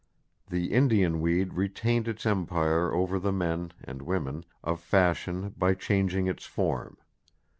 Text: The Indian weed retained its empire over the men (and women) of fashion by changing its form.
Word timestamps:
The 0.49 0.73
Indian 0.73 1.21
weed 1.21 1.53
retained 1.53 2.07
its 2.07 2.25
empire 2.25 2.91
over 2.91 3.19
the 3.19 3.31
men 3.31 3.71
(and 3.83 4.01
women) 4.01 4.45
of 4.63 4.79
fashion 4.79 5.53
by 5.55 5.75
changing 5.75 6.25
its 6.25 6.43
form. 6.47 6.97